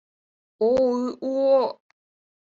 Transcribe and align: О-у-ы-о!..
О-у-ы-о!.. 0.67 1.59